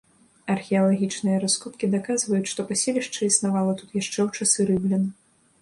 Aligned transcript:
Археалагічныя 0.53 1.41
раскопкі 1.43 1.91
даказваюць, 1.95 2.49
што 2.53 2.67
паселішча 2.71 3.21
існавала 3.31 3.71
тут 3.83 3.89
яшчэ 4.01 4.19
ў 4.27 4.29
часы 4.43 4.71
рымлян. 4.73 5.09